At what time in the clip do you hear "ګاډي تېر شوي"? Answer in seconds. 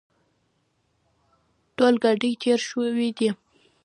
2.03-3.09